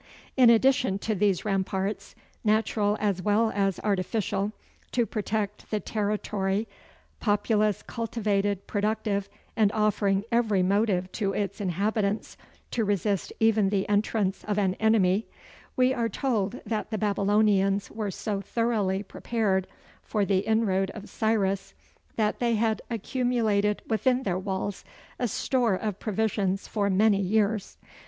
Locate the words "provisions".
25.99-26.67